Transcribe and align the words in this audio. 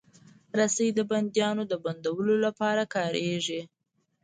رسۍ 0.59 0.89
د 0.95 0.99
بندیانو 1.11 1.63
د 1.71 1.73
بندولو 1.83 2.33
لپاره 2.45 2.83
کارېږي. 2.95 3.61